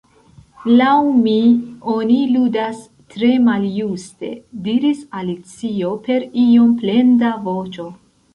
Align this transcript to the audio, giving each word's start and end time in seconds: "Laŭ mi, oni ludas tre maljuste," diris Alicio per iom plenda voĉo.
"Laŭ 0.77 0.93
mi, 1.25 1.33
oni 1.95 2.15
ludas 2.37 2.79
tre 3.17 3.29
maljuste," 3.49 4.31
diris 4.69 5.05
Alicio 5.21 5.93
per 6.09 6.27
iom 6.47 6.75
plenda 6.83 7.33
voĉo. 7.47 7.87